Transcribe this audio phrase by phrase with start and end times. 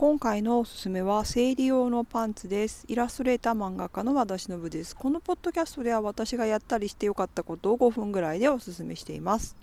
[0.00, 2.86] 今回のおすすめは生理用のパンツです。
[2.88, 4.96] イラストレーター漫画家の和田忍です。
[4.96, 9.58] このポッドキャストでは私がやったりしてよかったことを5分ぐらいでおすすめしています。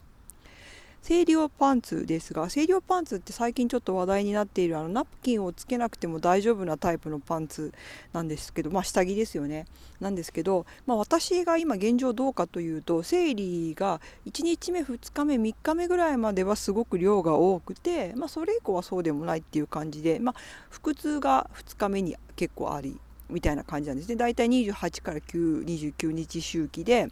[1.07, 7.71] 生理用パンツですが生理用パンツって最近ちょっと話題になっているあのナプキンをつけなくても大丈夫なタイプのパンツ
[8.11, 9.67] なんですけどまあ下着ですよね。
[10.01, 20.35] なんですけど、まあ、私が今現状どうかというと生理が1日目2日目3日目ぐらいまではすごく量が多くて、まあ、それ以降はそうでもないっていう感じで、まあ、
[20.83, 24.17] 腹痛が2日目に結構ありみたいな感じなんですね。
[24.17, 27.07] だいたい28から929日周期で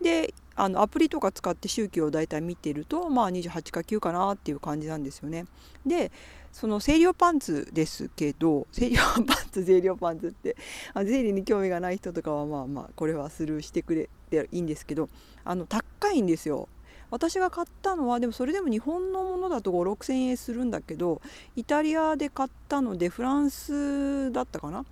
[0.00, 5.46] であのアプリとか使って周期を大体見てるとまあ28か9かなっていう感じなんですよね。
[5.86, 6.10] で
[6.52, 8.96] その清涼パンツですけど清涼
[9.26, 10.56] パンツ清涼パンツって
[10.94, 15.10] あ生理に興味がない人とかはまあまあこれはスルーしてくれていいんですけど
[15.44, 16.68] あの高いんですよ。
[17.10, 21.20] 私が買ったのはでもそれでも日本のものだと5 6 0 0 0円するんだけど
[21.54, 24.84] イタリアで買ったのでフランスだったかな？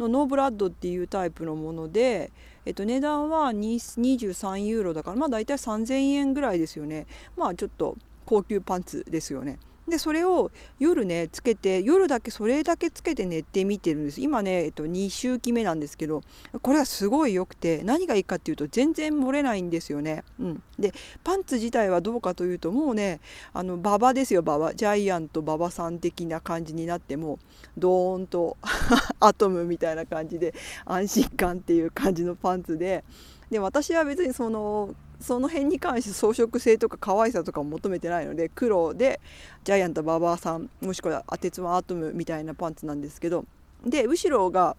[0.00, 2.32] のノーブラッドっていうタイプのもので、
[2.66, 7.06] えっと、値段は23ユーロだからまあ大体3000円ぐらいですよね。
[7.36, 9.58] まあちょっと高級パンツですよね。
[9.88, 14.20] でそれを夜ねつけて夜だけそれだけつけて寝てみてるんです。
[14.20, 16.22] 今ね、えっと、2周期目なんですけど
[16.62, 20.22] これはすごい良くて何がいいかっていうと全然漏れないんですよね。
[20.38, 20.92] うん、で
[21.24, 23.20] パンツ自体はどうかというともうね
[23.52, 27.38] あの馬場ですよ馬場ジャイアント馬場さん的な感じになっても
[27.76, 28.56] ドーンと
[29.18, 33.04] アトムみたいな感じで安心感っていう感じのパンツで。
[33.50, 39.20] で私は別にそのその辺に関して装飾性とか可愛さとかを求めてないので黒で
[39.64, 43.44] ジャイアント馬場さんもしくはアテツマアトムみたいなパンツなんですけど
[43.84, 44.76] で後ろが、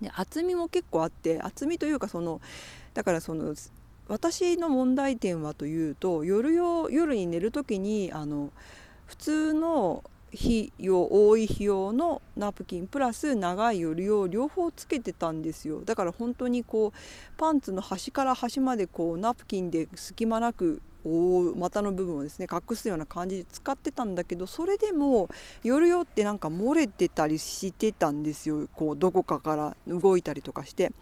[0.00, 2.40] ね、厚みも結構あって厚みというかその
[2.94, 3.54] だからその
[4.08, 8.50] 私の問題点はというと夜用夜に寝る時にあの
[9.06, 10.02] 普通の
[10.34, 15.82] 費用多い費用のナプキンプラス長い夜用両方つけてたんですよ。
[15.84, 16.98] だから本当にこう
[17.36, 25.28] パンツの端から端までこうナプキンで隙間なく覆う股の部分をですね隠すような感じで使ってたんだけどそれでも
[25.62, 28.68] 夜用ってなんか漏れてたりしてたんですよ。
[28.74, 30.92] こうどこかから動いたりとかして。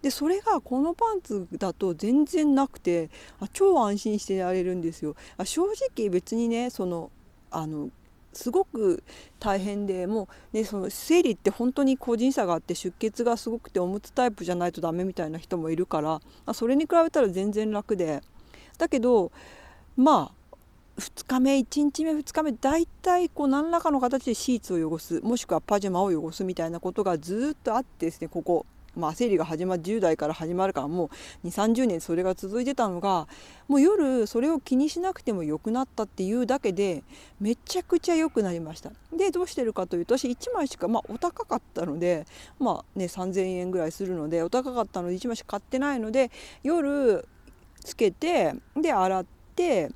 [0.00, 3.10] でそれがこのパンツだと全然なくて
[3.52, 5.16] 超安心してやれるんですよ。
[5.44, 5.66] 正
[5.96, 7.10] 直別にねその
[7.50, 7.90] あの
[8.32, 9.02] すごく
[9.38, 18.22] 大変でもう、ね、その生理って本当に個人差があって出血がすごくておむつタイプじゃないとダメみたいな人もいるからそれに比べたら全然楽で。
[18.76, 19.32] だけど
[19.96, 28.66] まあ2日目1日目2日目大体こう何らかの形でシーツを汚すもしくはパジャマを汚すみたいなことがずっとあってですねここ。
[28.96, 31.10] まあ、生理が始まる10代から始まるからも
[31.44, 33.28] う2 3 0年それが続いてたのが
[33.68, 37.02] もう夜それを気にしなくても良くなったっていうだけで
[37.40, 38.90] めちゃくちゃ良くなりました。
[39.12, 42.26] でどうしてるかというと私1枚しか、まあ、お高かったので、
[42.58, 46.30] まあね、3,000円ぐらいするのでお高かったので1枚しか買ってないので
[46.62, 47.26] 夜
[47.84, 49.90] つけてで洗って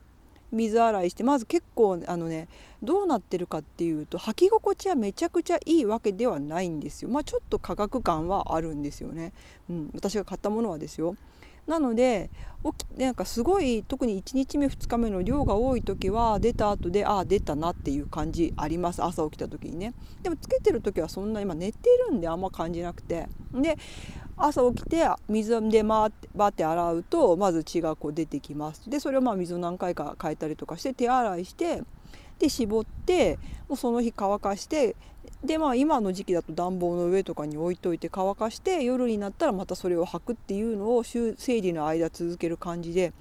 [0.53, 2.49] 水洗いしてまず結構あのね
[2.83, 7.09] どうなってるかっていうと履き心地はめちゃくちゃいいわけではないんですよ。
[7.09, 9.33] まあ、ちょっと価格感はあるんですよね。
[9.71, 11.17] うん、私が買ったものはですよ。
[11.67, 12.31] なので
[12.97, 23.79] なんかすごい特に1日目2日目の量が多い時は出た後でああ出たなっていう感じあります朝起きた時にねでもつけてる時はそんな今寝てるんであんま感じなくてで
[24.37, 31.83] 朝起きて水で回ってバって洗うとまず血がこう出てきますでそれをまあ水を何回か変えたりとかして手洗いして
[32.39, 33.39] で絞って
[33.69, 34.97] もうその日乾かして
[35.45, 43.13] でまあ今の時期だと暖房の上とかに置いといて乾かして夜になったらまたそれを履くっていうのを生理の間続ける感じで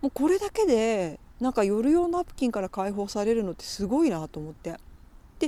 [0.00, 4.74] もうこれだけでなんか夜用ナプキンから解放されるのってすごいなと思って。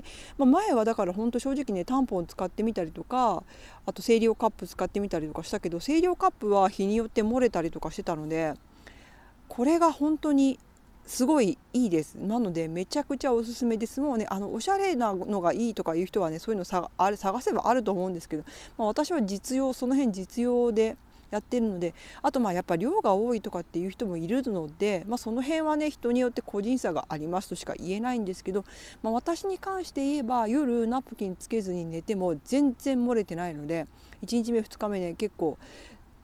[0.00, 0.04] で、
[0.38, 3.42] まあ、前はだから本当正直ねタンポン使ってみたりとか
[3.84, 8.54] あと清涼カップ使ってみたりとかしたけど清涼カップは日によって漏れたりとかしてたので
[9.48, 10.58] これが本当に
[11.06, 12.16] すごいいいです。
[12.16, 14.00] なのでめちゃくちゃおすすめです。
[14.00, 18.44] もうねあのおしゃれなのがいいとかいう人はねそういうのさあれ探せばあると思うんですけど、
[18.76, 20.96] まあ、私は実用その辺実用で
[21.31, 28.64] やってるのであとまあやっぱ量が多いとかっていう人もいるので、まあ、その辺はね人によって個人差がありますとしか言えないんですけど、
[29.02, 33.87] まあ、私に関して言えば夜ナプキンつけずに寝ても全然漏れてないので
[34.25, 35.58] 1日目2日目ね結構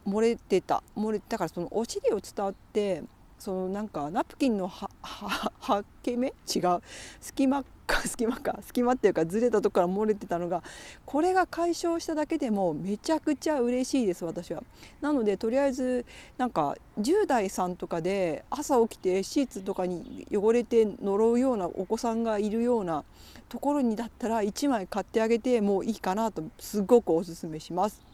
[0.07, 0.83] 漏れてた。
[0.97, 3.03] 漏れだからそのお尻を伝わって
[3.43, 6.81] そのなんかナプキンのは はけ目違う
[7.21, 10.63] 隙間か 隙間か隙間っていうかずれたとこから漏れてたのが
[11.05, 14.63] これが解消しただけでもめちゃくちゃ嬉しいです私は。
[15.01, 16.07] なのでとりあえず
[16.39, 23.03] なんか10代さんとかで朝起きてシーツとかに汚れて呪うようなお子さんがいるような
[23.49, 28.12] ところにだったら1枚買ってあげてもいいかなとすごくおすすめします。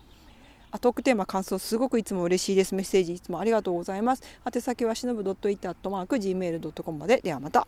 [0.71, 2.75] あトークテーマ感想すごくいつも嬉しいです。
[2.75, 4.23] メッセージいつもありがとうございます。
[4.45, 7.21] 宛先はしのぶ .it.gmail.com まで。
[7.23, 7.67] ではまた。